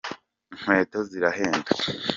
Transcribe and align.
inkweto 0.53 0.97
zirahenda. 1.09 1.71